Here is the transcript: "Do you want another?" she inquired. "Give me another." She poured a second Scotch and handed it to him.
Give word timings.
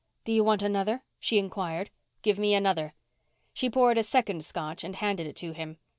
"Do 0.25 0.33
you 0.33 0.43
want 0.43 0.63
another?" 0.63 1.03
she 1.19 1.37
inquired. 1.37 1.91
"Give 2.23 2.39
me 2.39 2.55
another." 2.55 2.95
She 3.53 3.69
poured 3.69 3.99
a 3.99 4.03
second 4.03 4.43
Scotch 4.43 4.83
and 4.83 4.95
handed 4.95 5.27
it 5.27 5.35
to 5.35 5.51
him. 5.51 5.77